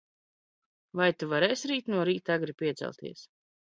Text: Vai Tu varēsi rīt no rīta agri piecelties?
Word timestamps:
Vai 1.01 1.11
Tu 1.19 1.31
varēsi 1.35 1.71
rīt 1.75 1.95
no 1.97 2.09
rīta 2.13 2.39
agri 2.41 2.61
piecelties? 2.65 3.27